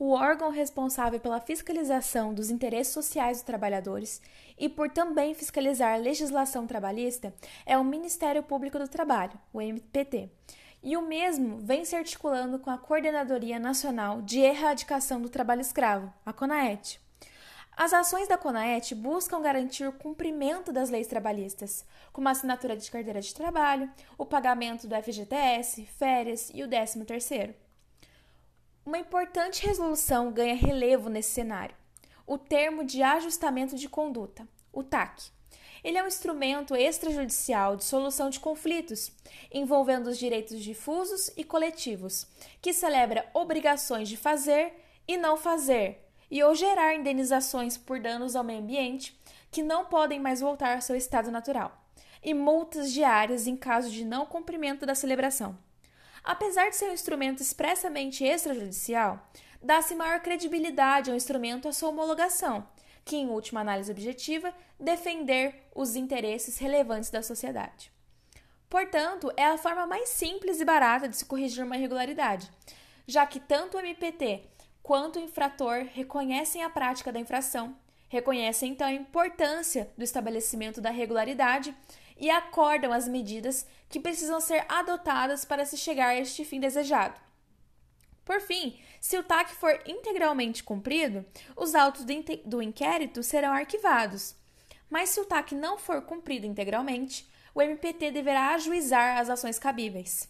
[0.00, 4.22] o órgão responsável pela fiscalização dos interesses sociais dos trabalhadores
[4.58, 7.34] e por também fiscalizar a legislação trabalhista
[7.66, 10.30] é o Ministério Público do Trabalho, o MPT.
[10.82, 16.10] E o mesmo vem se articulando com a Coordenadoria Nacional de Erradicação do Trabalho Escravo,
[16.24, 16.98] a CONAET.
[17.76, 22.90] As ações da CONAET buscam garantir o cumprimento das leis trabalhistas, como a assinatura de
[22.90, 27.54] carteira de trabalho, o pagamento do FGTS, férias e o 13º.
[28.90, 31.76] Uma importante resolução ganha relevo nesse cenário:
[32.26, 35.30] o termo de ajustamento de conduta, o TAC.
[35.84, 39.12] Ele é um instrumento extrajudicial de solução de conflitos
[39.54, 42.26] envolvendo os direitos difusos e coletivos,
[42.60, 44.74] que celebra obrigações de fazer
[45.06, 49.16] e não fazer, e ou gerar indenizações por danos ao meio ambiente
[49.52, 51.80] que não podem mais voltar ao seu estado natural,
[52.24, 55.56] e multas diárias em caso de não cumprimento da celebração.
[56.22, 59.30] Apesar de ser um instrumento expressamente extrajudicial,
[59.62, 62.66] dá-se maior credibilidade ao instrumento à sua homologação,
[63.04, 67.90] que, em última análise objetiva, defender os interesses relevantes da sociedade.
[68.68, 72.50] Portanto, é a forma mais simples e barata de se corrigir uma irregularidade,
[73.06, 74.44] já que tanto o MPT
[74.82, 77.76] quanto o infrator reconhecem a prática da infração,
[78.10, 81.74] reconhecem então a importância do estabelecimento da regularidade
[82.18, 87.18] e acordam as medidas que precisam ser adotadas para se chegar a este fim desejado.
[88.24, 91.24] Por fim, se o TAC for integralmente cumprido,
[91.56, 92.04] os autos
[92.44, 94.34] do inquérito serão arquivados.
[94.90, 100.28] Mas se o TAC não for cumprido integralmente, o MPT deverá ajuizar as ações cabíveis.